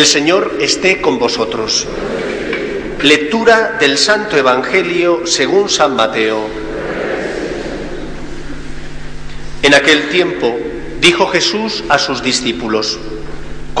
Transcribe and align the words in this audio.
El 0.00 0.06
Señor 0.06 0.56
esté 0.60 1.02
con 1.02 1.18
vosotros. 1.18 1.86
Lectura 3.02 3.76
del 3.78 3.98
Santo 3.98 4.34
Evangelio 4.38 5.26
según 5.26 5.68
San 5.68 5.94
Mateo. 5.94 6.46
En 9.62 9.74
aquel 9.74 10.08
tiempo 10.08 10.56
dijo 11.02 11.26
Jesús 11.26 11.84
a 11.90 11.98
sus 11.98 12.22
discípulos, 12.22 12.98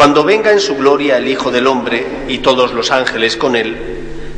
Cuando 0.00 0.24
venga 0.24 0.50
en 0.50 0.60
su 0.60 0.76
gloria 0.78 1.18
el 1.18 1.28
Hijo 1.28 1.50
del 1.50 1.66
Hombre 1.66 2.24
y 2.26 2.38
todos 2.38 2.72
los 2.72 2.90
ángeles 2.90 3.36
con 3.36 3.54
él, 3.54 3.76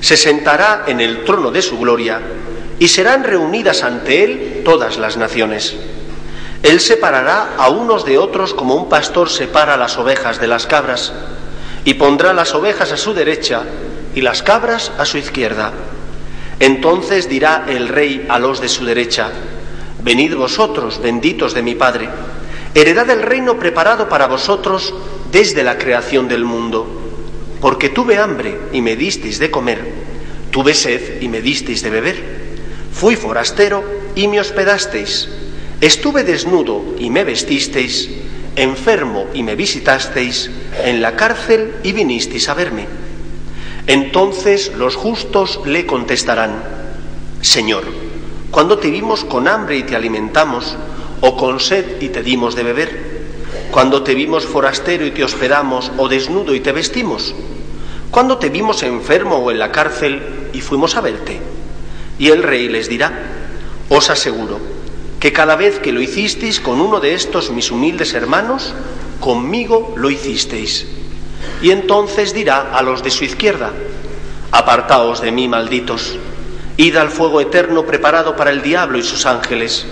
se 0.01 0.16
sentará 0.16 0.83
en 0.89 1.00
el 1.00 1.23
trono 1.23 1.53
de 1.53 1.62
su 1.62 1.78
gloria 1.78 2.20
y 2.81 2.89
serán 2.89 3.23
reunidas 3.23 3.84
ante 3.84 4.25
él 4.25 4.62
todas 4.64 4.98
las 4.98 5.17
naciones. 5.17 5.77
Él 6.64 6.81
separará 6.81 7.55
a 7.56 7.69
unos 7.69 8.05
de 8.05 8.19
otros 8.19 8.55
como 8.55 8.75
un 8.75 8.89
pastor 8.89 9.31
separa 9.31 9.77
las 9.77 9.98
ovejas 9.98 10.41
de 10.41 10.48
las 10.48 10.67
cabras 10.67 11.12
y 11.84 11.94
pondrá 11.94 12.33
las 12.33 12.56
ovejas 12.56 12.91
a 12.91 12.97
su 12.97 13.15
derecha 13.15 13.62
y 14.17 14.20
las 14.20 14.42
cabras 14.42 14.91
a 14.98 15.05
su 15.05 15.17
izquierda. 15.17 15.70
Entonces 16.59 17.28
dirá 17.28 17.67
el 17.69 17.87
rey 17.87 18.27
a 18.28 18.41
los 18.41 18.61
de 18.61 18.69
su 18.69 18.84
derecha, 18.84 19.31
Venid 20.03 20.34
vosotros, 20.34 21.00
benditos 21.00 21.55
de 21.55 21.62
mi 21.62 21.77
Padre, 21.77 22.09
heredad 22.75 23.09
el 23.11 23.22
reino 23.22 23.61
preparado 23.61 24.09
para 24.09 24.27
vosotros 24.27 24.92
desde 25.33 25.64
la 25.64 25.78
creación 25.78 26.28
del 26.28 26.44
mundo, 26.44 26.86
porque 27.61 27.88
tuve 27.88 28.19
hambre 28.19 28.58
y 28.72 28.83
me 28.83 28.94
disteis 28.97 29.38
de 29.38 29.50
comer, 29.50 29.80
tuve 30.50 30.75
sed 30.75 31.22
y 31.22 31.28
me 31.28 31.41
disteis 31.41 31.83
de 31.83 31.91
beber, 31.91 32.16
fui 32.92 33.16
forastero 33.16 33.83
y 34.14 34.28
me 34.28 34.38
hospedasteis, 34.38 35.28
estuve 35.80 36.22
desnudo 36.22 36.94
y 36.98 37.08
me 37.08 37.25
vestisteis, 37.25 38.10
enfermo 38.56 39.27
y 39.33 39.42
me 39.42 39.56
visitasteis, 39.56 40.50
en 40.84 41.00
la 41.00 41.16
cárcel 41.16 41.77
y 41.83 41.92
vinisteis 41.92 42.48
a 42.48 42.55
verme. 42.55 42.86
Entonces 43.86 44.72
los 44.77 44.94
justos 44.94 45.60
le 45.64 45.86
contestarán, 45.86 46.62
Señor, 47.41 47.84
cuando 48.50 48.78
te 48.78 48.91
vimos 48.91 49.25
con 49.25 49.48
hambre 49.48 49.78
y 49.78 49.83
te 49.83 49.97
alimentamos, 49.97 50.77
o 51.22 51.36
con 51.36 51.60
sed 51.60 52.03
y 52.03 52.08
te 52.08 52.22
dimos 52.22 52.55
de 52.55 52.62
beber? 52.64 53.12
Cuando 53.73 54.03
te 54.03 54.15
vimos 54.15 54.45
forastero 54.45 55.06
y 55.06 55.12
te 55.12 55.25
hospedamos, 55.25 55.92
o 55.97 56.06
desnudo 56.06 56.55
y 56.55 56.61
te 56.61 56.73
vestimos? 56.73 57.34
Cuando 58.11 58.37
te 58.37 58.51
vimos 58.51 58.83
enfermo 58.83 59.37
o 59.37 59.51
en 59.51 59.59
la 59.59 59.73
cárcel 59.73 60.51
y 60.53 60.61
fuimos 60.61 60.95
a 60.95 61.01
verte? 61.01 61.41
Y 62.19 62.28
el 62.28 62.43
rey 62.43 62.69
les 62.69 62.91
dirá, 62.91 63.11
os 63.89 64.11
aseguro 64.11 64.60
que 65.19 65.33
cada 65.33 65.56
vez 65.56 65.78
que 65.78 65.91
lo 65.91 66.03
hicisteis 66.03 66.60
con 66.60 66.83
uno 66.83 67.00
de 67.00 67.15
estos 67.15 67.50
mis 67.50 67.71
humildes 67.71 68.12
hermanos, 68.12 68.75
conmigo 69.21 69.94
lo 69.97 70.10
hicisteis. 70.10 70.87
Y 71.62 71.71
entonces 71.71 72.34
dirá 72.34 72.77
a 72.77 72.83
los 72.83 73.03
de 73.03 73.10
su 73.10 73.25
izquierda, 73.25 73.71
Apartaos 74.50 75.22
de 75.22 75.33
mí, 75.33 75.49
malditos, 75.49 76.19
id 76.77 76.94
al 76.97 77.09
fuego 77.09 77.41
eterno 77.41 77.87
preparado 77.87 78.37
para 78.37 78.50
el 78.50 78.60
diablo 78.60 78.99
y 78.99 79.03
sus 79.03 79.25
ángeles, 79.25 79.87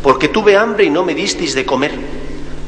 porque 0.00 0.28
tuve 0.28 0.56
hambre 0.56 0.84
y 0.84 0.90
no 0.90 1.04
me 1.04 1.12
disteis 1.12 1.56
de 1.56 1.66
comer, 1.66 2.25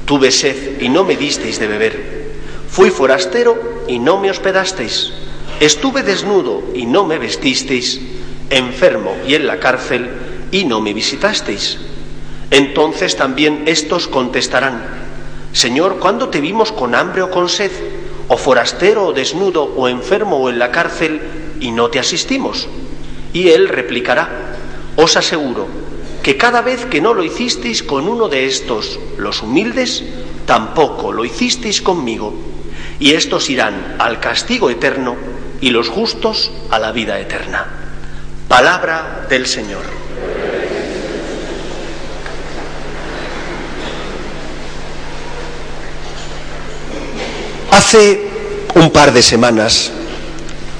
tuve 0.08 0.30
sed 0.30 0.80
y 0.80 0.88
no 0.88 1.04
me 1.04 1.16
disteis 1.16 1.60
de 1.60 1.66
beber, 1.68 2.32
fui 2.66 2.88
forastero 2.88 3.84
y 3.86 3.98
no 3.98 4.18
me 4.18 4.30
hospedasteis, 4.30 5.12
estuve 5.60 6.02
desnudo 6.02 6.62
y 6.74 6.86
no 6.86 7.04
me 7.04 7.18
vestisteis, 7.18 8.00
enfermo 8.48 9.14
y 9.28 9.34
en 9.34 9.46
la 9.46 9.60
cárcel 9.60 10.08
y 10.50 10.64
no 10.64 10.80
me 10.80 10.94
visitasteis. 10.94 11.76
Entonces 12.50 13.16
también 13.16 13.64
estos 13.66 14.08
contestarán, 14.08 14.82
Señor, 15.52 15.98
¿cuándo 15.98 16.30
te 16.30 16.40
vimos 16.40 16.72
con 16.72 16.94
hambre 16.94 17.20
o 17.20 17.30
con 17.30 17.50
sed? 17.50 17.70
o 18.30 18.36
forastero 18.36 19.06
o 19.06 19.12
desnudo 19.12 19.64
o 19.64 19.88
enfermo 19.88 20.36
o 20.36 20.50
en 20.50 20.58
la 20.58 20.70
cárcel 20.70 21.20
y 21.60 21.70
no 21.70 21.88
te 21.88 21.98
asistimos? 21.98 22.68
Y 23.32 23.48
él 23.48 23.68
replicará, 23.68 24.28
os 24.96 25.16
aseguro 25.16 25.87
que 26.28 26.36
cada 26.36 26.60
vez 26.60 26.84
que 26.84 27.00
no 27.00 27.14
lo 27.14 27.24
hicisteis 27.24 27.82
con 27.82 28.06
uno 28.06 28.28
de 28.28 28.44
estos, 28.44 29.00
los 29.16 29.42
humildes, 29.42 30.04
tampoco 30.44 31.10
lo 31.10 31.24
hicisteis 31.24 31.80
conmigo. 31.80 32.34
Y 33.00 33.12
estos 33.12 33.48
irán 33.48 33.96
al 33.98 34.20
castigo 34.20 34.68
eterno 34.68 35.16
y 35.62 35.70
los 35.70 35.88
justos 35.88 36.50
a 36.68 36.78
la 36.78 36.92
vida 36.92 37.18
eterna. 37.18 37.64
Palabra 38.46 39.26
del 39.30 39.46
Señor. 39.46 39.80
Hace 47.70 48.28
un 48.74 48.90
par 48.90 49.14
de 49.14 49.22
semanas, 49.22 49.92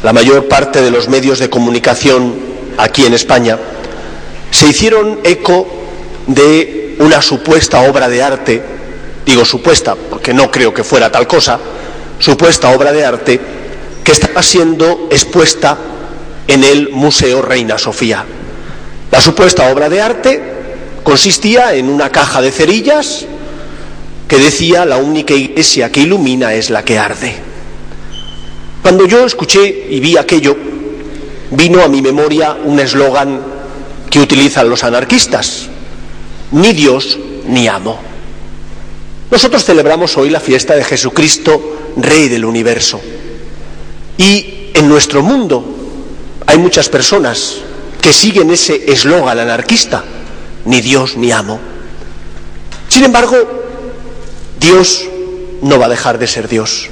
la 0.02 0.12
mayor 0.12 0.46
parte 0.46 0.82
de 0.82 0.90
los 0.90 1.08
medios 1.08 1.38
de 1.38 1.48
comunicación 1.48 2.34
aquí 2.76 3.06
en 3.06 3.14
España 3.14 3.58
se 4.58 4.66
hicieron 4.66 5.20
eco 5.22 5.68
de 6.26 6.96
una 6.98 7.22
supuesta 7.22 7.82
obra 7.82 8.08
de 8.08 8.20
arte, 8.24 8.60
digo 9.24 9.44
supuesta 9.44 9.94
porque 9.94 10.34
no 10.34 10.50
creo 10.50 10.74
que 10.74 10.82
fuera 10.82 11.12
tal 11.12 11.28
cosa, 11.28 11.60
supuesta 12.18 12.70
obra 12.70 12.90
de 12.90 13.04
arte 13.04 13.40
que 14.02 14.10
estaba 14.10 14.42
siendo 14.42 15.06
expuesta 15.12 15.78
en 16.48 16.64
el 16.64 16.88
Museo 16.90 17.40
Reina 17.40 17.78
Sofía. 17.78 18.24
La 19.12 19.20
supuesta 19.20 19.70
obra 19.70 19.88
de 19.88 20.02
arte 20.02 20.42
consistía 21.04 21.74
en 21.74 21.88
una 21.88 22.10
caja 22.10 22.40
de 22.40 22.50
cerillas 22.50 23.26
que 24.26 24.38
decía 24.38 24.84
la 24.84 24.96
única 24.96 25.34
iglesia 25.34 25.92
que 25.92 26.00
ilumina 26.00 26.52
es 26.52 26.68
la 26.70 26.84
que 26.84 26.98
arde. 26.98 27.32
Cuando 28.82 29.06
yo 29.06 29.24
escuché 29.24 29.86
y 29.88 30.00
vi 30.00 30.16
aquello, 30.16 30.56
vino 31.52 31.80
a 31.80 31.86
mi 31.86 32.02
memoria 32.02 32.58
un 32.64 32.80
eslogan 32.80 33.57
que 34.10 34.20
utilizan 34.20 34.68
los 34.68 34.84
anarquistas, 34.84 35.68
ni 36.52 36.72
Dios 36.72 37.18
ni 37.46 37.68
amo. 37.68 37.98
Nosotros 39.30 39.64
celebramos 39.64 40.16
hoy 40.16 40.30
la 40.30 40.40
fiesta 40.40 40.74
de 40.74 40.84
Jesucristo, 40.84 41.76
Rey 41.96 42.28
del 42.28 42.44
universo. 42.44 43.00
Y 44.16 44.70
en 44.74 44.88
nuestro 44.88 45.22
mundo 45.22 45.64
hay 46.46 46.58
muchas 46.58 46.88
personas 46.88 47.56
que 48.00 48.12
siguen 48.12 48.50
ese 48.50 48.90
eslogan 48.90 49.38
anarquista, 49.38 50.04
ni 50.64 50.80
Dios 50.80 51.16
ni 51.16 51.30
amo. 51.30 51.60
Sin 52.88 53.04
embargo, 53.04 53.36
Dios 54.58 55.04
no 55.62 55.78
va 55.78 55.86
a 55.86 55.90
dejar 55.90 56.18
de 56.18 56.26
ser 56.26 56.48
Dios, 56.48 56.88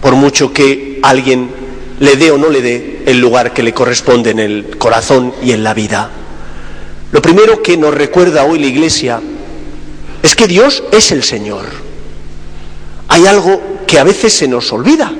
por 0.00 0.14
mucho 0.14 0.52
que 0.52 1.00
alguien 1.02 1.50
le 1.98 2.16
dé 2.16 2.30
o 2.30 2.38
no 2.38 2.50
le 2.50 2.62
dé 2.62 3.02
el 3.06 3.20
lugar 3.20 3.52
que 3.52 3.62
le 3.62 3.72
corresponde 3.72 4.30
en 4.30 4.38
el 4.38 4.78
corazón 4.78 5.34
y 5.42 5.52
en 5.52 5.64
la 5.64 5.74
vida. 5.74 6.10
Lo 7.14 7.22
primero 7.22 7.62
que 7.62 7.76
nos 7.76 7.94
recuerda 7.94 8.42
hoy 8.42 8.58
la 8.58 8.66
Iglesia 8.66 9.20
es 10.20 10.34
que 10.34 10.48
Dios 10.48 10.82
es 10.90 11.12
el 11.12 11.22
Señor. 11.22 11.64
Hay 13.06 13.24
algo 13.24 13.84
que 13.86 14.00
a 14.00 14.02
veces 14.02 14.32
se 14.32 14.48
nos 14.48 14.72
olvida, 14.72 15.12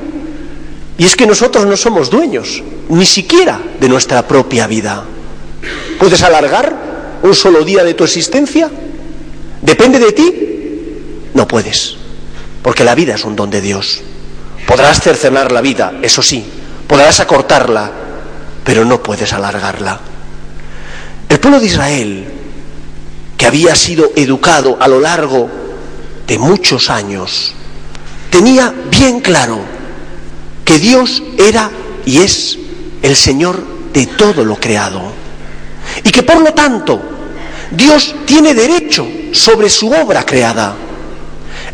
y 0.99 1.05
es 1.05 1.15
que 1.15 1.25
nosotros 1.25 1.65
no 1.67 1.77
somos 1.77 2.11
dueños, 2.11 2.65
ni 2.89 3.07
siquiera 3.07 3.61
de 3.79 3.89
nuestra 3.89 4.27
propia 4.27 4.67
vida. 4.67 5.05
¿Puedes 5.97 6.21
alargar 6.25 7.21
un 7.23 7.33
solo 7.33 7.65
día 7.65 7.85
de 7.85 7.95
tu 7.95 8.03
existencia? 8.03 8.69
¿Depende 9.63 10.01
de 10.01 10.11
ti? 10.11 10.35
No 11.33 11.47
puedes, 11.47 11.95
porque 12.61 12.83
la 12.83 12.97
vida 12.97 13.15
es 13.15 13.25
un 13.25 13.37
don 13.37 13.51
de 13.51 13.61
Dios. 13.61 14.03
Podrás 14.67 15.01
cercenar 15.01 15.53
la 15.53 15.61
vida, 15.61 15.93
eso 16.03 16.23
sí, 16.23 16.45
podrás 16.89 17.21
acortarla, 17.21 17.89
pero 18.65 18.85
no 18.85 19.01
puedes 19.01 19.33
alargarla. 19.33 20.01
El 21.29 21.41
pueblo 21.41 21.61
de 21.61 21.67
Israel, 21.67 22.25
que 23.37 23.47
había 23.47 23.75
sido 23.75 24.11
educado 24.17 24.77
a 24.81 24.89
lo 24.89 25.01
largo 25.01 25.49
de 26.27 26.39
muchos 26.39 26.91
años, 26.91 27.55
tenía 28.31 28.73
bien 28.91 29.21
claro 29.21 29.61
que 30.65 30.79
Dios 30.79 31.23
era 31.37 31.71
y 32.07 32.19
es 32.19 32.59
el 33.03 33.17
Señor 33.17 33.63
de 33.93 34.07
todo 34.07 34.45
lo 34.45 34.57
creado. 34.57 35.03
Y 36.03 36.11
que 36.11 36.23
por 36.23 36.41
lo 36.41 36.53
tanto 36.53 37.01
Dios 37.71 38.15
tiene 38.27 38.55
derecho 38.55 39.07
sobre 39.33 39.69
su 39.69 39.91
obra 39.91 40.25
creada. 40.25 40.75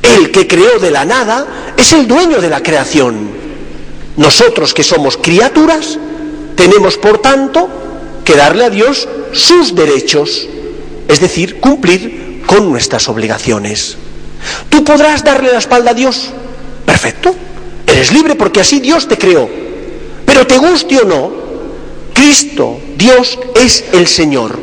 El 0.02 0.30
que 0.30 0.46
creó 0.46 0.78
de 0.78 0.90
la 0.90 1.04
nada 1.04 1.46
es 1.76 1.92
el 1.92 2.06
dueño 2.06 2.40
de 2.40 2.48
la 2.48 2.62
creación. 2.62 3.30
Nosotros 4.16 4.74
que 4.74 4.82
somos 4.82 5.16
criaturas 5.16 5.98
tenemos 6.56 6.96
por 6.96 7.18
tanto 7.18 7.68
que 8.24 8.36
darle 8.36 8.64
a 8.64 8.70
Dios 8.70 9.08
sus 9.32 9.74
derechos, 9.74 10.46
es 11.08 11.20
decir, 11.20 11.60
cumplir 11.60 12.42
con 12.46 12.70
nuestras 12.70 13.08
obligaciones. 13.08 13.96
¿Tú 14.68 14.84
podrás 14.84 15.24
darle 15.24 15.52
la 15.52 15.58
espalda 15.58 15.92
a 15.92 15.94
Dios? 15.94 16.30
Perfecto. 16.84 17.34
Eres 17.86 18.12
libre 18.12 18.34
porque 18.34 18.60
así 18.60 18.80
Dios 18.80 19.08
te 19.08 19.18
creó. 19.18 19.48
Pero 20.24 20.46
te 20.46 20.58
guste 20.58 20.98
o 20.98 21.04
no, 21.04 21.32
Cristo, 22.14 22.80
Dios, 22.96 23.38
es 23.54 23.84
el 23.92 24.06
Señor. 24.06 24.58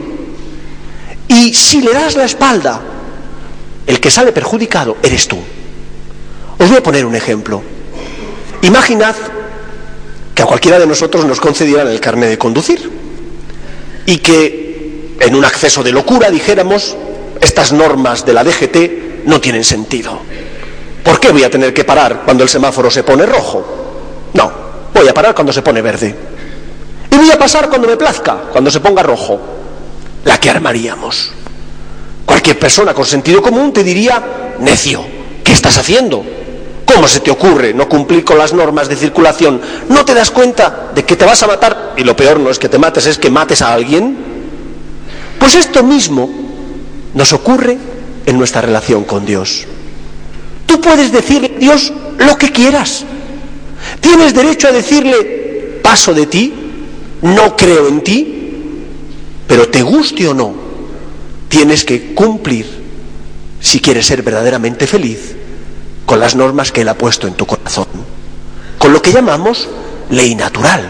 Y 1.27 1.53
si 1.53 1.81
le 1.81 1.93
das 1.93 2.15
la 2.15 2.25
espalda, 2.25 2.81
el 3.85 3.99
que 3.99 4.11
sale 4.11 4.31
perjudicado 4.31 4.97
eres 5.03 5.27
tú. 5.27 5.37
Os 6.57 6.69
voy 6.69 6.77
a 6.77 6.83
poner 6.83 7.05
un 7.05 7.15
ejemplo. 7.15 7.61
Imaginad 8.61 9.15
que 10.33 10.41
a 10.41 10.45
cualquiera 10.45 10.79
de 10.79 10.87
nosotros 10.87 11.25
nos 11.25 11.39
concedieran 11.39 11.87
el 11.87 11.99
carnet 11.99 12.29
de 12.29 12.37
conducir 12.37 13.06
y 14.07 14.19
que 14.19 15.17
en 15.19 15.35
un 15.35 15.43
acceso 15.43 15.83
de 15.83 15.91
locura 15.91 16.31
dijéramos, 16.31 16.95
estas 17.41 17.73
normas 17.73 18.25
de 18.25 18.33
la 18.33 18.43
DGT 18.43 19.25
no 19.25 19.41
tienen 19.41 19.65
sentido. 19.65 20.17
¿Por 21.03 21.19
qué 21.19 21.29
voy 21.29 21.43
a 21.43 21.51
tener 21.51 21.73
que 21.73 21.83
parar 21.83 22.21
cuando 22.23 22.43
el 22.43 22.49
semáforo 22.49 22.89
se 22.89 23.03
pone 23.03 23.25
rojo? 23.25 24.29
No, 24.33 24.51
voy 24.93 25.09
a 25.09 25.13
parar 25.13 25.35
cuando 25.35 25.51
se 25.51 25.61
pone 25.61 25.81
verde. 25.81 26.15
Y 27.11 27.17
voy 27.17 27.29
a 27.31 27.37
pasar 27.37 27.67
cuando 27.67 27.85
me 27.85 27.97
plazca, 27.97 28.43
cuando 28.49 28.71
se 28.71 28.79
ponga 28.79 29.03
rojo. 29.03 29.39
La 30.23 30.39
que 30.39 30.49
armaríamos. 30.49 31.31
Cualquier 32.25 32.57
persona 32.57 32.93
con 32.93 33.05
sentido 33.05 33.41
común 33.41 33.73
te 33.73 33.83
diría, 33.83 34.55
necio, 34.59 35.05
¿qué 35.43 35.51
estás 35.51 35.77
haciendo? 35.77 36.23
¿Cómo 36.97 37.07
se 37.07 37.19
te 37.19 37.29
ocurre 37.29 37.75
no 37.75 37.87
cumplir 37.87 38.23
con 38.23 38.39
las 38.39 38.53
normas 38.53 38.89
de 38.89 38.95
circulación? 38.95 39.61
¿No 39.87 40.03
te 40.03 40.15
das 40.15 40.31
cuenta 40.31 40.89
de 40.95 41.05
que 41.05 41.15
te 41.15 41.25
vas 41.25 41.43
a 41.43 41.45
matar? 41.47 41.93
Y 41.95 42.03
lo 42.03 42.15
peor 42.15 42.39
no 42.39 42.49
es 42.49 42.57
que 42.57 42.69
te 42.69 42.79
mates, 42.79 43.05
es 43.05 43.19
que 43.19 43.29
mates 43.29 43.61
a 43.61 43.71
alguien. 43.71 44.17
Pues 45.37 45.53
esto 45.53 45.83
mismo 45.83 46.27
nos 47.13 47.33
ocurre 47.33 47.77
en 48.25 48.35
nuestra 48.39 48.61
relación 48.61 49.03
con 49.03 49.27
Dios. 49.27 49.67
Tú 50.65 50.81
puedes 50.81 51.11
decirle 51.11 51.53
a 51.55 51.59
Dios 51.59 51.93
lo 52.17 52.35
que 52.35 52.51
quieras. 52.51 53.05
Tienes 54.01 54.33
derecho 54.33 54.67
a 54.67 54.71
decirle, 54.71 55.79
paso 55.83 56.15
de 56.15 56.25
ti, 56.25 56.51
no 57.21 57.55
creo 57.55 57.89
en 57.89 58.01
ti, 58.01 58.49
pero 59.47 59.69
te 59.69 59.83
guste 59.83 60.27
o 60.27 60.33
no, 60.33 60.51
tienes 61.47 61.85
que 61.85 62.15
cumplir, 62.15 62.65
si 63.59 63.81
quieres 63.81 64.07
ser 64.07 64.23
verdaderamente 64.23 64.87
feliz, 64.87 65.36
con 66.07 66.21
las 66.21 66.35
normas 66.35 66.71
que 66.71 66.81
Él 66.81 66.87
ha 66.87 66.97
puesto 66.97 67.27
en 67.27 67.33
tu 67.33 67.45
corazón, 67.45 67.85
con 68.79 68.93
lo 68.93 69.01
que 69.01 69.11
llamamos 69.11 69.67
ley 70.09 70.35
natural. 70.35 70.89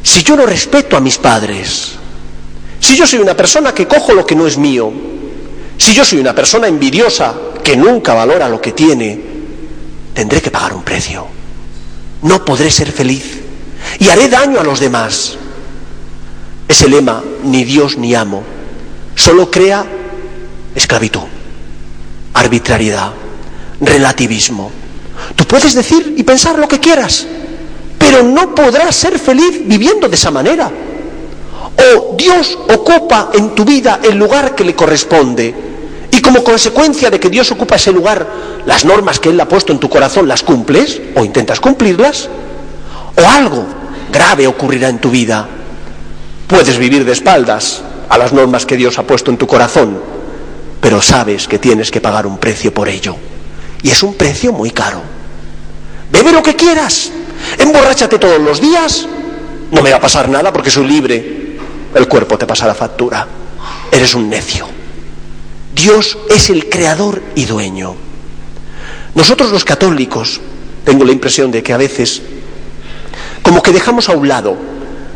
Si 0.00 0.22
yo 0.22 0.36
no 0.36 0.46
respeto 0.46 0.96
a 0.96 1.00
mis 1.00 1.18
padres, 1.18 1.94
si 2.78 2.96
yo 2.96 3.04
soy 3.04 3.18
una 3.18 3.36
persona 3.36 3.74
que 3.74 3.88
cojo 3.88 4.14
lo 4.14 4.24
que 4.24 4.36
no 4.36 4.46
es 4.46 4.56
mío, 4.56 4.92
si 5.76 5.92
yo 5.92 6.04
soy 6.04 6.20
una 6.20 6.36
persona 6.36 6.68
envidiosa 6.68 7.34
que 7.64 7.76
nunca 7.76 8.14
valora 8.14 8.48
lo 8.48 8.60
que 8.60 8.70
tiene, 8.70 9.20
tendré 10.14 10.40
que 10.40 10.52
pagar 10.52 10.72
un 10.72 10.84
precio. 10.84 11.26
No 12.22 12.44
podré 12.44 12.70
ser 12.70 12.92
feliz 12.92 13.40
y 13.98 14.08
haré 14.08 14.28
daño 14.28 14.60
a 14.60 14.64
los 14.64 14.78
demás. 14.78 15.36
Ese 16.68 16.88
lema, 16.88 17.24
ni 17.42 17.64
Dios 17.64 17.98
ni 17.98 18.14
amo, 18.14 18.44
solo 19.16 19.50
crea 19.50 19.84
esclavitud, 20.76 21.26
arbitrariedad, 22.34 23.12
relativismo. 23.82 24.70
Tú 25.36 25.44
puedes 25.44 25.74
decir 25.74 26.14
y 26.16 26.22
pensar 26.22 26.58
lo 26.58 26.68
que 26.68 26.80
quieras, 26.80 27.26
pero 27.98 28.22
no 28.22 28.54
podrás 28.54 28.94
ser 28.94 29.18
feliz 29.18 29.62
viviendo 29.64 30.08
de 30.08 30.14
esa 30.14 30.30
manera. 30.30 30.70
O 31.76 32.14
Dios 32.16 32.58
ocupa 32.74 33.30
en 33.34 33.54
tu 33.54 33.64
vida 33.64 34.00
el 34.02 34.16
lugar 34.16 34.54
que 34.54 34.64
le 34.64 34.74
corresponde 34.74 35.54
y 36.10 36.20
como 36.20 36.44
consecuencia 36.44 37.10
de 37.10 37.18
que 37.18 37.30
Dios 37.30 37.50
ocupa 37.50 37.76
ese 37.76 37.90
lugar, 37.90 38.26
las 38.66 38.84
normas 38.84 39.18
que 39.18 39.30
Él 39.30 39.40
ha 39.40 39.48
puesto 39.48 39.72
en 39.72 39.78
tu 39.78 39.88
corazón 39.88 40.28
las 40.28 40.42
cumples 40.42 41.00
o 41.16 41.24
intentas 41.24 41.58
cumplirlas, 41.58 42.28
o 43.16 43.28
algo 43.28 43.64
grave 44.12 44.46
ocurrirá 44.46 44.90
en 44.90 44.98
tu 44.98 45.10
vida. 45.10 45.48
Puedes 46.46 46.76
vivir 46.76 47.06
de 47.06 47.12
espaldas 47.12 47.82
a 48.10 48.18
las 48.18 48.32
normas 48.34 48.66
que 48.66 48.76
Dios 48.76 48.98
ha 48.98 49.04
puesto 49.04 49.30
en 49.30 49.38
tu 49.38 49.46
corazón, 49.46 49.98
pero 50.82 51.00
sabes 51.00 51.48
que 51.48 51.58
tienes 51.58 51.90
que 51.90 52.02
pagar 52.02 52.26
un 52.26 52.36
precio 52.36 52.74
por 52.74 52.90
ello. 52.90 53.16
Y 53.82 53.90
es 53.90 54.02
un 54.02 54.14
precio 54.14 54.52
muy 54.52 54.70
caro. 54.70 55.02
Bebe 56.10 56.32
lo 56.32 56.42
que 56.42 56.54
quieras, 56.54 57.10
emborráchate 57.58 58.18
todos 58.18 58.40
los 58.40 58.60
días, 58.60 59.06
no 59.70 59.82
me 59.82 59.90
va 59.90 59.96
a 59.96 60.00
pasar 60.00 60.28
nada 60.28 60.52
porque 60.52 60.70
soy 60.70 60.86
libre. 60.86 61.56
El 61.94 62.06
cuerpo 62.08 62.38
te 62.38 62.46
pasa 62.46 62.66
la 62.66 62.74
factura. 62.74 63.26
Eres 63.90 64.14
un 64.14 64.28
necio. 64.28 64.66
Dios 65.74 66.18
es 66.28 66.50
el 66.50 66.68
creador 66.68 67.22
y 67.34 67.46
dueño. 67.46 67.94
Nosotros 69.14 69.50
los 69.50 69.64
católicos, 69.64 70.40
tengo 70.84 71.04
la 71.04 71.12
impresión 71.12 71.50
de 71.50 71.62
que 71.62 71.72
a 71.72 71.78
veces, 71.78 72.22
como 73.42 73.62
que 73.62 73.72
dejamos 73.72 74.08
a 74.08 74.12
un 74.12 74.28
lado 74.28 74.56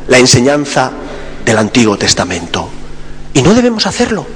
la 0.08 0.18
enseñanza 0.18 0.90
del 1.44 1.58
Antiguo 1.58 1.96
Testamento. 1.98 2.68
Y 3.34 3.42
no 3.42 3.54
debemos 3.54 3.86
hacerlo, 3.86 4.26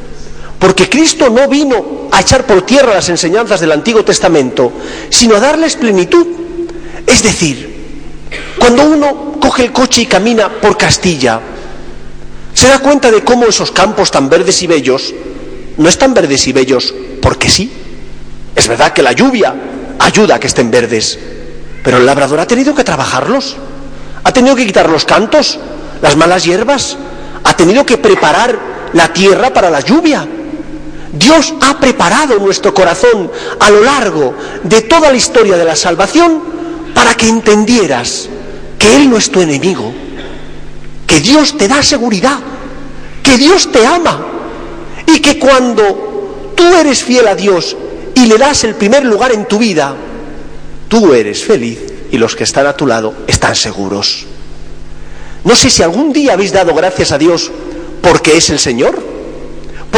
porque 0.60 0.90
Cristo 0.90 1.30
no 1.30 1.48
vino 1.48 2.08
a 2.12 2.20
echar 2.20 2.44
por 2.44 2.62
tierra 2.66 2.94
las 2.94 3.08
enseñanzas 3.08 3.60
del 3.60 3.72
Antiguo 3.72 4.04
Testamento, 4.04 4.70
sino 5.08 5.36
a 5.36 5.40
darles 5.40 5.74
plenitud. 5.74 6.26
Es 7.06 7.22
decir, 7.22 8.28
cuando 8.58 8.84
uno 8.84 9.40
coge 9.40 9.64
el 9.64 9.72
coche 9.72 10.02
y 10.02 10.06
camina 10.06 10.50
por 10.60 10.76
Castilla, 10.76 11.40
se 12.52 12.68
da 12.68 12.78
cuenta 12.78 13.10
de 13.10 13.24
cómo 13.24 13.46
esos 13.46 13.70
campos 13.70 14.10
tan 14.10 14.28
verdes 14.28 14.62
y 14.62 14.66
bellos 14.66 15.14
no 15.78 15.88
están 15.88 16.12
verdes 16.12 16.46
y 16.46 16.52
bellos 16.52 16.94
porque 17.22 17.48
sí. 17.48 17.72
Es 18.54 18.68
verdad 18.68 18.92
que 18.92 19.02
la 19.02 19.12
lluvia 19.12 19.54
ayuda 19.98 20.34
a 20.34 20.40
que 20.40 20.48
estén 20.48 20.70
verdes, 20.70 21.18
pero 21.82 21.96
el 21.96 22.04
labrador 22.04 22.38
ha 22.38 22.46
tenido 22.46 22.74
que 22.74 22.84
trabajarlos, 22.84 23.56
ha 24.22 24.32
tenido 24.34 24.54
que 24.56 24.66
quitar 24.66 24.90
los 24.90 25.06
cantos, 25.06 25.58
las 26.02 26.16
malas 26.16 26.44
hierbas, 26.44 26.98
ha 27.44 27.56
tenido 27.56 27.86
que 27.86 27.96
preparar 27.96 28.58
la 28.92 29.10
tierra 29.10 29.54
para 29.54 29.70
la 29.70 29.80
lluvia. 29.80 30.28
Dios 31.12 31.54
ha 31.60 31.78
preparado 31.80 32.38
nuestro 32.38 32.72
corazón 32.72 33.30
a 33.58 33.70
lo 33.70 33.82
largo 33.82 34.34
de 34.62 34.82
toda 34.82 35.10
la 35.10 35.16
historia 35.16 35.56
de 35.56 35.64
la 35.64 35.74
salvación 35.74 36.42
para 36.94 37.14
que 37.14 37.28
entendieras 37.28 38.28
que 38.78 38.96
Él 38.96 39.10
no 39.10 39.16
es 39.16 39.30
tu 39.30 39.40
enemigo, 39.40 39.92
que 41.06 41.20
Dios 41.20 41.56
te 41.56 41.66
da 41.66 41.82
seguridad, 41.82 42.38
que 43.22 43.36
Dios 43.36 43.70
te 43.72 43.84
ama 43.84 44.26
y 45.06 45.20
que 45.20 45.38
cuando 45.38 46.52
tú 46.54 46.64
eres 46.74 47.02
fiel 47.02 47.26
a 47.26 47.34
Dios 47.34 47.76
y 48.14 48.26
le 48.26 48.38
das 48.38 48.64
el 48.64 48.74
primer 48.76 49.04
lugar 49.04 49.32
en 49.32 49.46
tu 49.46 49.58
vida, 49.58 49.94
tú 50.88 51.12
eres 51.12 51.44
feliz 51.44 51.78
y 52.12 52.18
los 52.18 52.36
que 52.36 52.44
están 52.44 52.66
a 52.66 52.76
tu 52.76 52.86
lado 52.86 53.14
están 53.26 53.56
seguros. 53.56 54.26
No 55.44 55.56
sé 55.56 55.70
si 55.70 55.82
algún 55.82 56.12
día 56.12 56.34
habéis 56.34 56.52
dado 56.52 56.74
gracias 56.74 57.12
a 57.12 57.18
Dios 57.18 57.50
porque 58.02 58.36
es 58.36 58.50
el 58.50 58.58
Señor, 58.58 59.09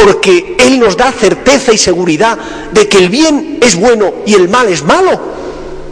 porque 0.03 0.57
Él 0.59 0.79
nos 0.79 0.97
da 0.97 1.11
certeza 1.11 1.71
y 1.71 1.77
seguridad 1.77 2.37
de 2.73 2.89
que 2.89 2.97
el 2.97 3.09
bien 3.09 3.59
es 3.61 3.75
bueno 3.75 4.13
y 4.25 4.33
el 4.33 4.49
mal 4.49 4.67
es 4.67 4.83
malo. 4.83 5.33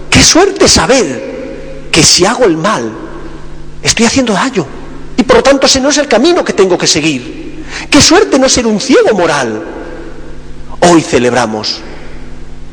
Qué 0.10 0.22
suerte 0.22 0.68
saber 0.68 1.88
que 1.91 2.03
si 2.03 2.25
hago 2.25 2.44
el 2.44 2.58
mal, 2.58 2.91
estoy 3.82 4.06
haciendo 4.06 4.34
daño 4.34 4.65
y 5.15 5.24
por 5.24 5.38
lo 5.38 5.44
tanto 5.44 5.65
ese 5.65 5.80
no 5.80 5.89
es 5.89 5.98
el 5.98 6.08
camino 6.08 6.44
que 6.44 6.53
tengo 6.53 6.77
que 6.77 6.88
seguir. 6.88 7.63
Qué 7.89 8.01
suerte 8.01 8.38
no 8.38 8.50
ser 8.50 8.68
un 8.68 8.82
ciego 8.82 9.15
moral. 9.15 9.63
Hoy 10.89 11.01
celebramos 11.01 11.80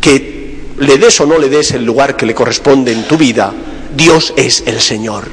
que 0.00 0.72
le 0.78 0.98
des 0.98 1.20
o 1.20 1.26
no 1.26 1.38
le 1.38 1.48
des 1.48 1.70
el 1.72 1.84
lugar 1.84 2.16
que 2.16 2.26
le 2.26 2.34
corresponde 2.34 2.90
en 2.90 3.06
tu 3.06 3.16
vida, 3.16 3.52
Dios 3.94 4.32
es 4.36 4.64
el 4.66 4.80
Señor 4.80 5.28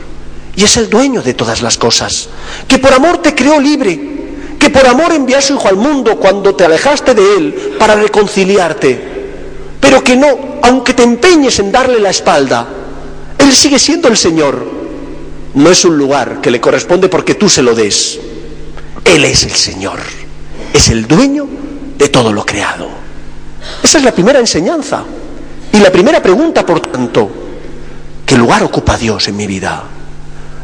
y 0.56 0.64
es 0.64 0.78
el 0.78 0.90
dueño 0.90 1.22
de 1.22 1.34
todas 1.34 1.62
las 1.62 1.78
cosas, 1.78 2.30
que 2.68 2.80
por 2.80 2.94
amor 2.94 3.22
te 3.22 3.36
creó 3.36 3.60
libre, 3.60 4.25
que 4.60 4.70
por 4.70 4.86
amor 4.86 5.12
envió 5.14 5.38
a 5.38 5.42
su 5.42 5.54
Hijo 5.54 5.68
al 5.68 5.78
mundo 5.78 6.18
cuando 6.18 6.56
te 6.56 6.66
alejaste 6.66 7.14
de 7.14 7.36
Él 7.38 7.76
para 7.78 7.96
reconciliarte, 7.96 9.00
pero 9.80 10.04
que 10.04 10.16
no, 10.16 10.28
aunque 10.64 10.94
te 10.94 11.04
empeñes 11.04 11.60
en 11.60 11.72
darle 11.72 12.00
la 12.00 12.10
espalda, 12.10 12.68
Él 13.38 13.54
sigue 13.54 13.80
siendo 13.80 14.08
el 14.08 14.18
Señor. 14.18 14.76
No 15.54 15.70
es 15.70 15.86
un 15.86 15.98
lugar 15.98 16.42
que 16.42 16.52
le 16.52 16.60
corresponde 16.60 17.08
porque 17.08 17.36
tú 17.36 17.48
se 17.48 17.62
lo 17.62 17.74
des. 17.74 18.20
Él 19.04 19.24
es 19.24 19.44
el 19.44 19.52
Señor, 19.52 20.00
es 20.74 20.90
el 20.90 21.08
dueño 21.08 21.48
de 21.98 22.10
todo 22.10 22.34
lo 22.34 22.46
creado. 22.46 22.90
Esa 23.84 24.00
es 24.00 24.04
la 24.04 24.12
primera 24.12 24.40
enseñanza. 24.40 25.04
Y 25.72 25.80
la 25.80 25.92
primera 25.92 26.22
pregunta, 26.22 26.66
por 26.66 26.80
tanto, 26.80 27.30
¿qué 28.26 28.38
lugar 28.38 28.64
ocupa 28.64 28.98
Dios 28.98 29.28
en 29.28 29.36
mi 29.36 29.46
vida? 29.46 29.84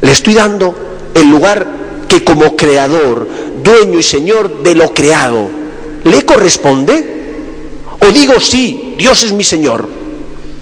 Le 0.02 0.12
estoy 0.12 0.34
dando 0.34 1.10
el 1.14 1.30
lugar 1.30 1.68
que 2.12 2.25
como 2.25 2.58
creador, 2.58 3.25
dueño 3.63 3.98
y 3.98 4.03
señor 4.03 4.63
de 4.63 4.75
lo 4.75 4.94
creado, 4.94 5.48
¿le 6.03 6.25
corresponde? 6.25 7.38
¿O 8.01 8.12
digo 8.12 8.38
sí, 8.41 8.96
Dios 8.98 9.24
es 9.24 9.32
mi 9.32 9.46
señor, 9.46 9.88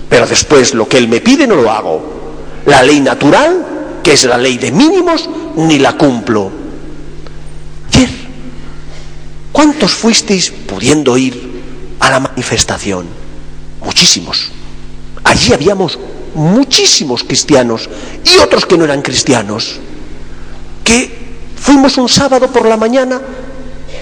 pero 0.07 0.27
después 0.27 0.75
lo 0.75 0.87
que 0.87 0.99
Él 0.99 1.07
me 1.07 1.21
pide 1.21 1.47
no 1.47 1.55
lo 1.55 1.71
hago? 1.71 2.03
La 2.67 2.83
ley 2.83 2.99
natural, 2.99 3.99
que 4.03 4.13
es 4.13 4.25
la 4.25 4.37
ley 4.37 4.59
de 4.59 4.71
mínimos, 4.71 5.27
ni 5.55 5.79
la 5.79 5.97
cumplo. 5.97 6.51
Ayer, 7.91 8.09
¿cuántos 9.51 9.89
fuisteis 9.89 10.51
pudiendo 10.51 11.17
ir 11.17 11.95
a 11.99 12.11
la 12.11 12.19
manifestación? 12.19 13.07
Muchísimos. 13.83 14.51
Allí 15.23 15.51
habíamos 15.51 15.97
muchísimos 16.35 17.23
cristianos 17.23 17.89
y 18.23 18.37
otros 18.37 18.67
que 18.67 18.77
no 18.77 18.83
eran 18.83 19.01
cristianos, 19.01 19.79
que 20.83 21.18
fuimos 21.59 21.97
un 21.97 22.09
sábado 22.09 22.47
por 22.47 22.65
la 22.65 22.77
mañana 22.77 23.21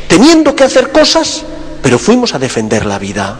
teniendo 0.08 0.56
que 0.56 0.64
hacer 0.64 0.92
cosas, 0.92 1.44
pero 1.82 2.00
fuimos 2.00 2.34
a 2.34 2.40
defender 2.40 2.86
la 2.86 3.00
vida. 3.00 3.38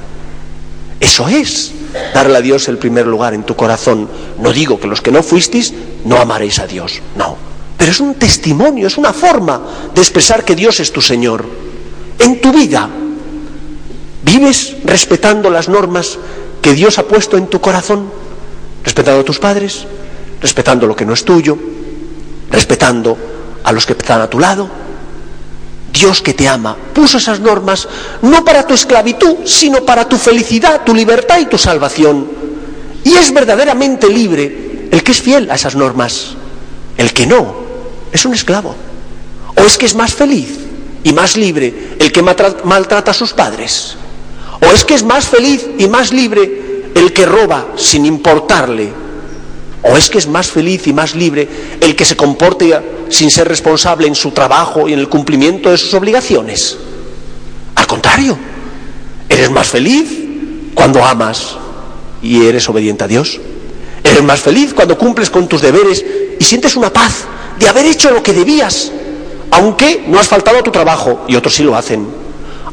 Eso 1.00 1.28
es 1.28 1.72
darle 2.14 2.38
a 2.38 2.42
Dios 2.42 2.68
el 2.68 2.78
primer 2.78 3.06
lugar 3.06 3.34
en 3.34 3.44
tu 3.44 3.56
corazón. 3.56 4.10
No 4.40 4.52
digo 4.52 4.80
que 4.80 4.88
los 4.88 5.02
que 5.02 5.12
no 5.12 5.24
fuisteis 5.24 5.74
no 6.06 6.18
amaréis 6.18 6.60
a 6.60 6.68
Dios, 6.68 7.02
no. 7.16 7.38
Pero 7.78 7.92
es 7.92 8.00
un 8.00 8.16
testimonio, 8.16 8.88
es 8.88 8.98
una 8.98 9.14
forma 9.14 9.62
de 9.94 10.02
expresar 10.02 10.44
que 10.44 10.56
Dios 10.56 10.80
es 10.80 10.92
tu 10.92 11.02
Señor. 11.02 11.46
En 12.18 12.42
tu 12.42 12.52
vida, 12.52 12.90
¿vives 14.24 14.78
respetando 14.84 15.52
las 15.52 15.70
normas 15.70 16.18
que 16.62 16.74
Dios 16.74 16.98
ha 16.98 17.04
puesto 17.04 17.38
en 17.38 17.48
tu 17.48 17.62
corazón? 17.62 18.10
respetando 18.88 19.20
a 19.20 19.26
tus 19.26 19.38
padres, 19.38 19.86
respetando 20.42 20.88
lo 20.88 20.96
que 20.96 21.06
no 21.06 21.12
es 21.12 21.26
tuyo, 21.26 21.58
respetando 22.50 23.18
a 23.68 23.74
los 23.74 23.86
que 23.86 23.92
están 23.92 24.22
a 24.22 24.30
tu 24.30 24.40
lado. 24.40 24.70
Dios 25.92 26.22
que 26.22 26.34
te 26.34 26.48
ama 26.48 26.76
puso 26.94 27.18
esas 27.18 27.40
normas 27.40 27.88
no 28.22 28.46
para 28.46 28.66
tu 28.66 28.74
esclavitud, 28.74 29.46
sino 29.46 29.84
para 29.84 30.08
tu 30.08 30.18
felicidad, 30.18 30.84
tu 30.86 30.96
libertad 30.96 31.40
y 31.40 31.48
tu 31.48 31.58
salvación. 31.58 32.28
Y 33.04 33.14
es 33.16 33.34
verdaderamente 33.34 34.08
libre 34.08 34.88
el 34.90 35.04
que 35.04 35.12
es 35.12 35.22
fiel 35.22 35.52
a 35.52 35.56
esas 35.56 35.76
normas. 35.76 36.36
El 36.98 37.12
que 37.12 37.28
no 37.28 37.56
es 38.12 38.26
un 38.26 38.34
esclavo. 38.34 38.74
O 39.56 39.62
es 39.62 39.78
que 39.78 39.86
es 39.86 39.96
más 39.96 40.14
feliz 40.14 40.60
y 41.04 41.12
más 41.12 41.36
libre 41.36 41.96
el 42.00 42.12
que 42.12 42.22
maltrata 42.22 43.12
a 43.12 43.14
sus 43.14 43.34
padres. 43.34 43.98
O 44.62 44.74
es 44.74 44.86
que 44.86 44.94
es 44.94 45.04
más 45.04 45.28
feliz 45.28 45.68
y 45.78 45.88
más 45.88 46.14
libre 46.14 46.92
el 46.96 47.12
que 47.12 47.26
roba 47.26 47.68
sin 47.76 48.06
importarle, 48.06 48.92
o 49.90 49.98
es 49.98 50.10
que 50.10 50.18
es 50.18 50.28
más 50.28 50.52
feliz 50.52 50.88
y 50.88 50.94
más 50.94 51.16
libre 51.16 51.48
el 51.82 51.96
que 51.96 52.06
se 52.06 52.16
comporte 52.16 52.78
sin 53.10 53.32
ser 53.32 53.48
responsable 53.48 54.08
en 54.08 54.16
su 54.16 54.32
trabajo 54.32 54.88
y 54.88 54.94
en 54.94 55.00
el 55.00 55.10
cumplimiento 55.10 55.70
de 55.70 55.78
sus 55.78 55.94
obligaciones. 55.94 56.78
Al 57.76 57.88
contrario, 57.88 58.38
eres 59.30 59.50
más 59.52 59.68
feliz 59.68 60.10
cuando 60.74 61.04
amas 61.04 61.56
y 62.22 62.46
eres 62.46 62.68
obediente 62.70 63.04
a 63.04 63.08
Dios. 63.08 63.40
Eres 64.04 64.24
más 64.24 64.40
feliz 64.40 64.74
cuando 64.74 64.98
cumples 64.98 65.30
con 65.30 65.48
tus 65.48 65.62
deberes 65.62 66.04
y 66.40 66.44
sientes 66.44 66.76
una 66.76 66.92
paz 66.92 67.26
de 67.60 67.68
haber 67.68 67.86
hecho 67.86 68.12
lo 68.12 68.22
que 68.22 68.34
debías, 68.34 68.92
aunque 69.52 70.04
no 70.08 70.20
has 70.20 70.28
faltado 70.28 70.60
a 70.60 70.64
tu 70.64 70.72
trabajo 70.72 71.26
y 71.28 71.36
otros 71.36 71.56
sí 71.56 71.64
lo 71.64 71.76
hacen, 71.76 72.08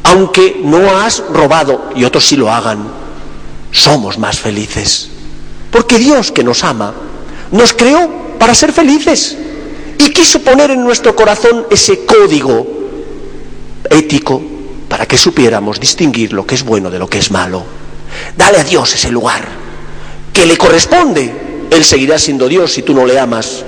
aunque 0.03 0.59
no 0.63 0.97
has 0.97 1.23
robado 1.29 1.89
y 1.95 2.03
otros 2.03 2.25
sí 2.25 2.35
lo 2.35 2.51
hagan 2.51 3.05
somos 3.75 4.17
más 4.17 4.39
felices. 4.39 5.09
Porque 5.75 5.99
Dios 5.99 6.31
que 6.31 6.41
nos 6.41 6.63
ama, 6.63 6.93
nos 7.51 7.73
creó 7.73 8.09
para 8.39 8.55
ser 8.55 8.71
felices 8.71 9.37
y 9.97 10.09
quiso 10.11 10.39
poner 10.39 10.71
en 10.71 10.81
nuestro 10.81 11.13
corazón 11.13 11.65
ese 11.69 12.05
código 12.05 12.65
ético 13.89 14.41
para 14.87 15.05
que 15.05 15.17
supiéramos 15.17 15.77
distinguir 15.77 16.31
lo 16.31 16.47
que 16.47 16.55
es 16.55 16.63
bueno 16.63 16.89
de 16.89 16.97
lo 16.97 17.09
que 17.09 17.17
es 17.17 17.29
malo. 17.29 17.65
Dale 18.37 18.59
a 18.59 18.63
Dios 18.63 18.95
ese 18.95 19.11
lugar 19.11 19.45
que 20.31 20.45
le 20.45 20.57
corresponde. 20.57 21.67
Él 21.69 21.83
seguirá 21.83 22.17
siendo 22.19 22.47
Dios 22.47 22.71
si 22.71 22.81
tú 22.81 22.93
no 22.93 23.05
le 23.05 23.19
amas, 23.19 23.65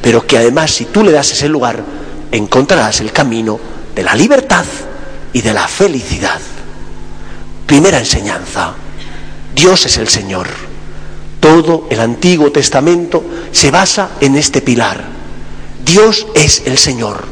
pero 0.00 0.26
que 0.26 0.38
además 0.38 0.70
si 0.70 0.86
tú 0.86 1.04
le 1.04 1.12
das 1.12 1.32
ese 1.32 1.50
lugar, 1.50 1.84
encontrarás 2.30 3.00
el 3.00 3.12
camino 3.12 3.60
de 3.94 4.02
la 4.02 4.14
libertad 4.14 4.64
y 5.34 5.42
de 5.42 5.52
la 5.52 5.68
felicidad. 5.68 6.40
Primera 7.66 7.98
enseñanza. 7.98 8.72
Dios 9.54 9.84
es 9.84 9.98
el 9.98 10.08
Señor. 10.08 10.61
Todo 11.42 11.88
el 11.90 11.98
Antiguo 11.98 12.52
Testamento 12.52 13.24
se 13.50 13.72
basa 13.72 14.10
en 14.20 14.36
este 14.36 14.62
pilar. 14.62 15.02
Dios 15.84 16.24
es 16.36 16.62
el 16.66 16.78
Señor, 16.78 17.24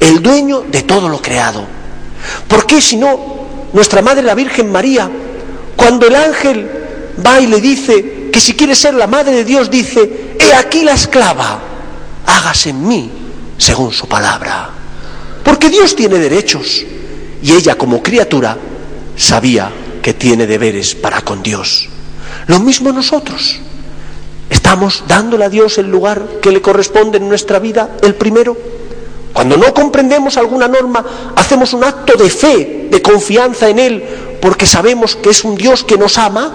el 0.00 0.22
dueño 0.22 0.62
de 0.62 0.80
todo 0.80 1.10
lo 1.10 1.20
creado. 1.20 1.62
¿Por 2.48 2.64
qué 2.64 2.80
si 2.80 2.96
no 2.96 3.44
nuestra 3.74 4.00
Madre 4.00 4.22
la 4.22 4.34
Virgen 4.34 4.72
María, 4.72 5.10
cuando 5.76 6.06
el 6.06 6.14
ángel 6.14 6.70
va 7.24 7.38
y 7.38 7.46
le 7.46 7.60
dice 7.60 8.30
que 8.32 8.40
si 8.40 8.54
quiere 8.54 8.74
ser 8.74 8.94
la 8.94 9.06
Madre 9.06 9.32
de 9.32 9.44
Dios, 9.44 9.70
dice, 9.70 10.36
he 10.40 10.54
aquí 10.54 10.82
la 10.82 10.94
esclava, 10.94 11.60
hágase 12.24 12.70
en 12.70 12.88
mí 12.88 13.10
según 13.58 13.92
su 13.92 14.08
palabra? 14.08 14.70
Porque 15.44 15.68
Dios 15.68 15.94
tiene 15.94 16.16
derechos 16.16 16.82
y 17.42 17.52
ella 17.52 17.76
como 17.76 18.02
criatura 18.02 18.56
sabía 19.18 19.70
que 20.00 20.14
tiene 20.14 20.46
deberes 20.46 20.94
para 20.94 21.20
con 21.20 21.42
Dios. 21.42 21.90
Lo 22.46 22.60
mismo 22.60 22.92
nosotros. 22.92 23.58
¿Estamos 24.50 25.04
dándole 25.08 25.44
a 25.44 25.48
Dios 25.48 25.78
el 25.78 25.90
lugar 25.90 26.40
que 26.42 26.50
le 26.50 26.60
corresponde 26.60 27.18
en 27.18 27.28
nuestra 27.28 27.58
vida, 27.58 27.96
el 28.02 28.14
primero? 28.14 28.56
Cuando 29.32 29.56
no 29.56 29.72
comprendemos 29.74 30.36
alguna 30.36 30.68
norma, 30.68 31.04
hacemos 31.34 31.72
un 31.72 31.84
acto 31.84 32.16
de 32.16 32.30
fe, 32.30 32.88
de 32.90 33.02
confianza 33.02 33.68
en 33.68 33.78
Él, 33.78 34.04
porque 34.40 34.66
sabemos 34.66 35.16
que 35.16 35.30
es 35.30 35.44
un 35.44 35.56
Dios 35.56 35.82
que 35.82 35.98
nos 35.98 36.18
ama, 36.18 36.52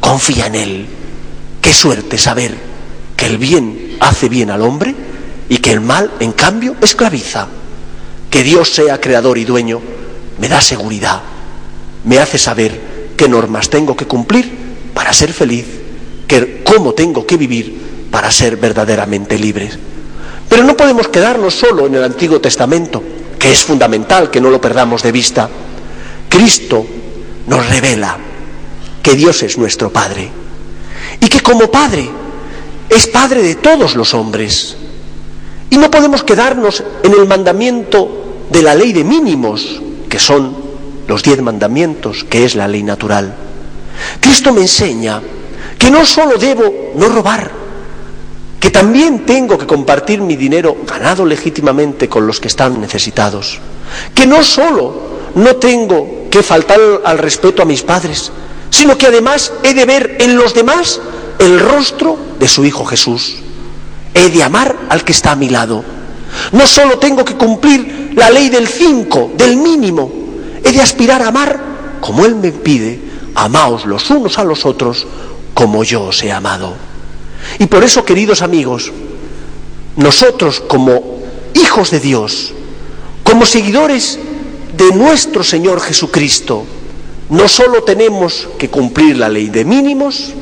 confía 0.00 0.46
en 0.46 0.54
Él. 0.54 0.86
Qué 1.60 1.72
suerte 1.72 2.18
saber 2.18 2.54
que 3.16 3.26
el 3.26 3.38
bien 3.38 3.96
hace 4.00 4.28
bien 4.28 4.50
al 4.50 4.62
hombre 4.62 4.94
y 5.48 5.58
que 5.58 5.72
el 5.72 5.80
mal, 5.80 6.10
en 6.20 6.32
cambio, 6.32 6.76
esclaviza. 6.82 7.46
Que 8.28 8.42
Dios 8.42 8.74
sea 8.74 9.00
creador 9.00 9.38
y 9.38 9.44
dueño 9.44 9.80
me 10.38 10.48
da 10.48 10.60
seguridad 10.60 11.22
me 12.04 12.18
hace 12.18 12.38
saber 12.38 12.80
qué 13.16 13.28
normas 13.28 13.70
tengo 13.70 13.96
que 13.96 14.06
cumplir 14.06 14.63
para 14.94 15.12
ser 15.12 15.32
feliz, 15.32 15.66
que, 16.26 16.62
cómo 16.64 16.94
tengo 16.94 17.26
que 17.26 17.36
vivir 17.36 18.08
para 18.10 18.30
ser 18.30 18.56
verdaderamente 18.56 19.38
libre. 19.38 19.70
Pero 20.48 20.64
no 20.64 20.76
podemos 20.76 21.08
quedarnos 21.08 21.54
solo 21.54 21.86
en 21.86 21.96
el 21.96 22.04
Antiguo 22.04 22.40
Testamento, 22.40 23.02
que 23.38 23.50
es 23.50 23.64
fundamental 23.64 24.30
que 24.30 24.40
no 24.40 24.50
lo 24.50 24.60
perdamos 24.60 25.02
de 25.02 25.12
vista. 25.12 25.50
Cristo 26.28 26.86
nos 27.46 27.68
revela 27.68 28.16
que 29.02 29.14
Dios 29.14 29.42
es 29.42 29.58
nuestro 29.58 29.90
Padre 29.90 30.30
y 31.20 31.28
que 31.28 31.40
como 31.40 31.70
Padre 31.70 32.08
es 32.88 33.06
Padre 33.06 33.42
de 33.42 33.56
todos 33.56 33.96
los 33.96 34.14
hombres. 34.14 34.76
Y 35.70 35.76
no 35.76 35.90
podemos 35.90 36.22
quedarnos 36.22 36.82
en 37.02 37.12
el 37.12 37.26
mandamiento 37.26 38.46
de 38.50 38.62
la 38.62 38.74
ley 38.74 38.92
de 38.92 39.02
mínimos, 39.02 39.80
que 40.08 40.20
son 40.20 40.56
los 41.08 41.22
diez 41.22 41.42
mandamientos, 41.42 42.24
que 42.24 42.44
es 42.44 42.54
la 42.54 42.68
ley 42.68 42.82
natural. 42.82 43.34
Cristo 44.20 44.52
me 44.52 44.62
enseña 44.62 45.20
que 45.78 45.90
no 45.90 46.04
solo 46.06 46.36
debo 46.36 46.92
no 46.96 47.08
robar, 47.08 47.50
que 48.60 48.70
también 48.70 49.26
tengo 49.26 49.58
que 49.58 49.66
compartir 49.66 50.20
mi 50.20 50.36
dinero 50.36 50.76
ganado 50.86 51.24
legítimamente 51.24 52.08
con 52.08 52.26
los 52.26 52.40
que 52.40 52.48
están 52.48 52.80
necesitados, 52.80 53.58
que 54.14 54.26
no 54.26 54.42
solo 54.42 55.14
no 55.34 55.56
tengo 55.56 56.26
que 56.30 56.42
faltar 56.42 56.80
al 57.04 57.18
respeto 57.18 57.62
a 57.62 57.66
mis 57.66 57.82
padres, 57.82 58.30
sino 58.70 58.96
que 58.96 59.06
además 59.06 59.52
he 59.62 59.74
de 59.74 59.84
ver 59.84 60.16
en 60.20 60.36
los 60.36 60.54
demás 60.54 61.00
el 61.38 61.60
rostro 61.60 62.18
de 62.38 62.48
su 62.48 62.64
Hijo 62.64 62.84
Jesús. 62.84 63.36
He 64.14 64.30
de 64.30 64.42
amar 64.42 64.76
al 64.88 65.04
que 65.04 65.12
está 65.12 65.32
a 65.32 65.36
mi 65.36 65.48
lado. 65.48 65.84
No 66.52 66.66
solo 66.66 66.98
tengo 66.98 67.24
que 67.24 67.34
cumplir 67.34 68.12
la 68.16 68.30
ley 68.30 68.48
del 68.48 68.66
cinco, 68.66 69.32
del 69.36 69.56
mínimo, 69.56 70.24
He 70.64 70.72
de 70.72 70.80
aspirar 70.80 71.22
a 71.22 71.28
amar 71.28 71.60
como 72.00 72.24
Él 72.24 72.36
me 72.36 72.50
pide, 72.50 72.98
amaos 73.34 73.84
los 73.84 74.10
unos 74.10 74.38
a 74.38 74.44
los 74.44 74.64
otros 74.64 75.06
como 75.54 75.84
yo 75.84 76.04
os 76.04 76.22
he 76.22 76.32
amado. 76.32 76.74
Y 77.58 77.66
por 77.66 77.84
eso, 77.84 78.04
queridos 78.04 78.42
amigos, 78.42 78.92
nosotros 79.96 80.60
como 80.60 81.20
hijos 81.54 81.90
de 81.90 82.00
Dios, 82.00 82.52
como 83.22 83.46
seguidores 83.46 84.18
de 84.76 84.94
nuestro 84.94 85.44
Señor 85.44 85.80
Jesucristo, 85.80 86.64
no 87.30 87.48
solo 87.48 87.82
tenemos 87.84 88.48
que 88.58 88.68
cumplir 88.68 89.16
la 89.16 89.28
ley 89.28 89.48
de 89.48 89.64
mínimos, 89.64 90.32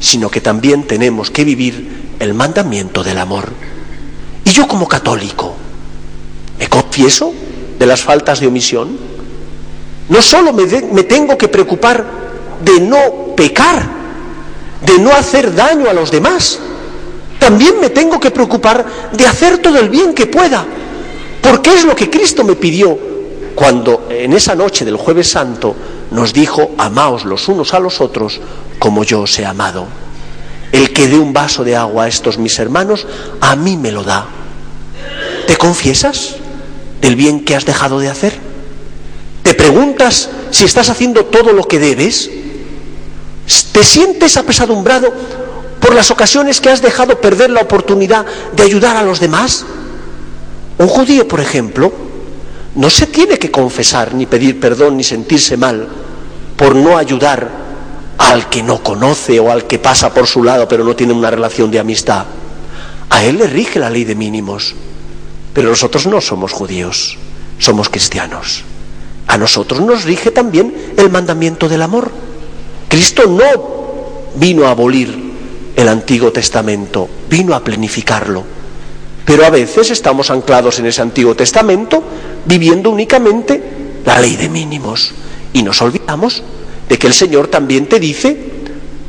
sino 0.00 0.30
que 0.30 0.40
también 0.40 0.86
tenemos 0.86 1.30
que 1.30 1.44
vivir 1.44 2.14
el 2.18 2.34
mandamiento 2.34 3.04
del 3.04 3.18
amor. 3.18 3.50
Y 4.44 4.50
yo 4.50 4.66
como 4.66 4.88
católico, 4.88 5.54
¿me 6.58 6.68
confieso 6.68 7.32
de 7.78 7.86
las 7.86 8.02
faltas 8.02 8.40
de 8.40 8.46
omisión? 8.46 8.96
No 10.08 10.20
solo 10.22 10.52
me, 10.52 10.64
me 10.64 11.04
tengo 11.04 11.38
que 11.38 11.48
preocupar 11.48 12.23
de 12.62 12.80
no 12.80 13.34
pecar, 13.36 13.82
de 14.84 14.98
no 14.98 15.12
hacer 15.12 15.54
daño 15.54 15.88
a 15.88 15.92
los 15.92 16.10
demás. 16.10 16.58
También 17.38 17.80
me 17.80 17.90
tengo 17.90 18.18
que 18.20 18.30
preocupar 18.30 18.84
de 19.12 19.26
hacer 19.26 19.58
todo 19.58 19.78
el 19.78 19.88
bien 19.88 20.14
que 20.14 20.26
pueda, 20.26 20.64
porque 21.42 21.74
es 21.74 21.84
lo 21.84 21.94
que 21.94 22.10
Cristo 22.10 22.44
me 22.44 22.56
pidió 22.56 22.98
cuando 23.54 24.08
en 24.10 24.32
esa 24.32 24.54
noche 24.54 24.84
del 24.84 24.96
jueves 24.96 25.30
santo 25.30 25.74
nos 26.10 26.32
dijo, 26.32 26.72
amaos 26.78 27.24
los 27.24 27.48
unos 27.48 27.72
a 27.74 27.80
los 27.80 28.00
otros 28.00 28.40
como 28.78 29.04
yo 29.04 29.22
os 29.22 29.38
he 29.38 29.46
amado. 29.46 29.86
El 30.72 30.92
que 30.92 31.06
dé 31.06 31.18
un 31.18 31.32
vaso 31.32 31.62
de 31.62 31.76
agua 31.76 32.04
a 32.04 32.08
estos 32.08 32.36
mis 32.36 32.58
hermanos, 32.58 33.06
a 33.40 33.54
mí 33.54 33.76
me 33.76 33.92
lo 33.92 34.02
da. 34.02 34.26
¿Te 35.46 35.56
confiesas 35.56 36.36
del 37.00 37.14
bien 37.14 37.44
que 37.44 37.54
has 37.54 37.64
dejado 37.64 38.00
de 38.00 38.08
hacer? 38.08 38.34
¿Te 39.42 39.54
preguntas 39.54 40.30
si 40.50 40.64
estás 40.64 40.88
haciendo 40.88 41.26
todo 41.26 41.52
lo 41.52 41.64
que 41.64 41.78
debes? 41.78 42.30
¿Te 43.72 43.84
sientes 43.84 44.36
apesadumbrado 44.36 45.12
por 45.80 45.94
las 45.94 46.10
ocasiones 46.10 46.60
que 46.60 46.70
has 46.70 46.80
dejado 46.80 47.20
perder 47.20 47.50
la 47.50 47.60
oportunidad 47.62 48.24
de 48.54 48.62
ayudar 48.62 48.96
a 48.96 49.02
los 49.02 49.20
demás? 49.20 49.64
Un 50.78 50.88
judío, 50.88 51.28
por 51.28 51.40
ejemplo, 51.40 51.92
no 52.74 52.90
se 52.90 53.06
tiene 53.06 53.38
que 53.38 53.50
confesar, 53.50 54.14
ni 54.14 54.26
pedir 54.26 54.58
perdón, 54.58 54.96
ni 54.96 55.04
sentirse 55.04 55.56
mal 55.56 55.86
por 56.56 56.74
no 56.74 56.96
ayudar 56.96 57.50
al 58.18 58.48
que 58.48 58.62
no 58.62 58.82
conoce 58.82 59.38
o 59.40 59.50
al 59.50 59.66
que 59.66 59.78
pasa 59.78 60.14
por 60.14 60.26
su 60.26 60.42
lado 60.42 60.68
pero 60.68 60.84
no 60.84 60.94
tiene 60.94 61.12
una 61.12 61.30
relación 61.30 61.70
de 61.70 61.80
amistad. 61.80 62.24
A 63.10 63.24
él 63.24 63.38
le 63.38 63.46
rige 63.46 63.78
la 63.78 63.90
ley 63.90 64.04
de 64.04 64.14
mínimos. 64.14 64.74
Pero 65.54 65.70
nosotros 65.70 66.06
no 66.06 66.20
somos 66.20 66.52
judíos, 66.52 67.16
somos 67.60 67.88
cristianos. 67.88 68.64
A 69.28 69.38
nosotros 69.38 69.80
nos 69.80 70.02
rige 70.02 70.32
también 70.32 70.94
el 70.96 71.10
mandamiento 71.10 71.68
del 71.68 71.82
amor. 71.82 72.10
Cristo 72.94 73.26
no 73.26 74.36
vino 74.36 74.68
a 74.68 74.70
abolir 74.70 75.12
el 75.74 75.88
Antiguo 75.88 76.30
Testamento, 76.30 77.08
vino 77.28 77.52
a 77.52 77.64
planificarlo. 77.64 78.44
Pero 79.24 79.44
a 79.44 79.50
veces 79.50 79.90
estamos 79.90 80.30
anclados 80.30 80.78
en 80.78 80.86
ese 80.86 81.02
Antiguo 81.02 81.34
Testamento 81.34 82.04
viviendo 82.44 82.90
únicamente 82.90 83.60
la 84.06 84.20
ley 84.20 84.36
de 84.36 84.48
mínimos 84.48 85.12
y 85.52 85.64
nos 85.64 85.82
olvidamos 85.82 86.44
de 86.88 86.96
que 86.96 87.08
el 87.08 87.14
Señor 87.14 87.48
también 87.48 87.88
te 87.88 87.98
dice, 87.98 88.38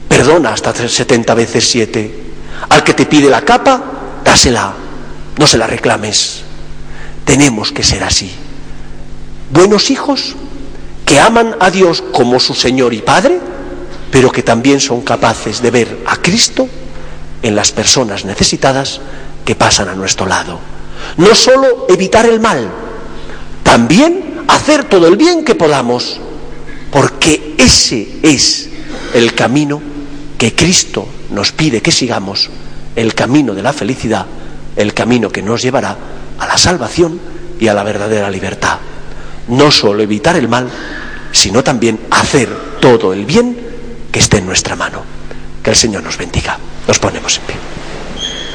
perdona 0.07 0.53
hasta 0.53 0.73
70 0.73 1.35
veces 1.35 1.69
7. 1.69 2.23
Al 2.69 2.83
que 2.83 2.95
te 2.95 3.05
pide 3.05 3.29
la 3.29 3.43
capa, 3.43 3.83
dásela, 4.25 4.73
no 5.37 5.45
se 5.45 5.59
la 5.59 5.67
reclames. 5.67 6.41
Tenemos 7.23 7.71
que 7.71 7.83
ser 7.83 8.03
así. 8.03 8.31
Buenos 9.51 9.91
hijos 9.91 10.35
que 11.05 11.19
aman 11.19 11.55
a 11.59 11.69
Dios 11.69 12.01
como 12.01 12.39
su 12.39 12.55
Señor 12.55 12.91
y 12.91 13.03
Padre, 13.03 13.53
pero 14.15 14.31
que 14.31 14.43
también 14.43 14.79
son 14.79 15.01
capaces 15.01 15.61
de 15.61 15.71
ver 15.71 15.97
a 16.05 16.15
Cristo 16.15 16.69
en 17.41 17.53
las 17.53 17.73
personas 17.73 18.23
necesitadas 18.23 19.01
que 19.43 19.55
pasan 19.55 19.89
a 19.89 19.93
nuestro 19.93 20.25
lado. 20.25 20.57
No 21.17 21.35
solo 21.35 21.85
evitar 21.89 22.25
el 22.25 22.39
mal, 22.39 22.71
también 23.61 24.45
hacer 24.47 24.85
todo 24.85 25.07
el 25.07 25.17
bien 25.17 25.43
que 25.43 25.55
podamos, 25.55 26.21
porque 26.93 27.55
ese 27.57 28.07
es 28.23 28.69
el 29.13 29.35
camino 29.35 29.81
que 30.37 30.55
Cristo 30.55 31.05
nos 31.31 31.51
pide 31.51 31.81
que 31.81 31.91
sigamos, 31.91 32.49
el 32.95 33.13
camino 33.15 33.53
de 33.53 33.63
la 33.63 33.73
felicidad, 33.73 34.25
el 34.77 34.93
camino 34.93 35.29
que 35.29 35.41
nos 35.41 35.61
llevará 35.61 35.97
a 36.39 36.47
la 36.47 36.57
salvación 36.57 37.19
y 37.59 37.67
a 37.67 37.73
la 37.73 37.83
verdadera 37.83 38.31
libertad. 38.31 38.77
No 39.49 39.71
solo 39.71 40.01
evitar 40.01 40.37
el 40.37 40.47
mal, 40.47 40.69
sino 41.33 41.65
también 41.65 41.99
hacer 42.11 42.47
todo 42.79 43.11
el 43.11 43.25
bien 43.25 43.64
que 44.15 44.19
esté 44.19 44.37
en 44.37 44.45
nuestra 44.45 44.77
mano. 44.77 45.03
Que 45.61 45.71
el 45.71 45.75
Señor 45.75 46.01
nos 46.01 46.17
bendiga. 46.17 46.57
Nos 46.87 46.99
ponemos 46.99 47.37
en 47.37 47.43
pie. 47.47 47.55